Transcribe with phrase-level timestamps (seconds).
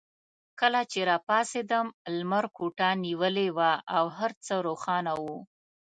[0.59, 5.37] کله چې راپاڅېدم لمر کوټه نیولې وه او هر څه روښانه وو.